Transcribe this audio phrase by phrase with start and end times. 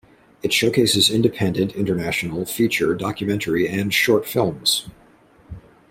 [0.41, 4.89] It showcases independent, international, feature, documentary and short films.